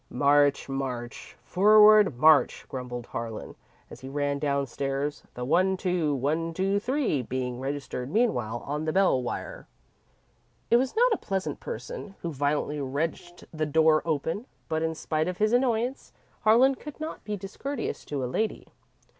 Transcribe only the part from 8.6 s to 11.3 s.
on the bell wire. It was not a